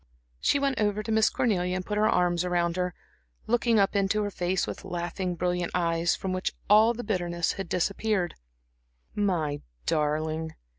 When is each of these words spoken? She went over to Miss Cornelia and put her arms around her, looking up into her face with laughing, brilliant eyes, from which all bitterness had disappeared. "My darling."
She 0.39 0.57
went 0.57 0.81
over 0.81 1.03
to 1.03 1.11
Miss 1.11 1.29
Cornelia 1.29 1.75
and 1.75 1.85
put 1.85 1.99
her 1.99 2.09
arms 2.09 2.43
around 2.43 2.75
her, 2.75 2.95
looking 3.45 3.77
up 3.77 3.95
into 3.95 4.23
her 4.23 4.31
face 4.31 4.65
with 4.65 4.83
laughing, 4.83 5.35
brilliant 5.35 5.73
eyes, 5.75 6.15
from 6.15 6.33
which 6.33 6.53
all 6.67 6.95
bitterness 6.95 7.51
had 7.51 7.69
disappeared. 7.69 8.33
"My 9.13 9.61
darling." 9.85 10.55